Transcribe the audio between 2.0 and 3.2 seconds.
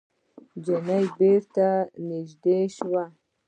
نږدې شوه.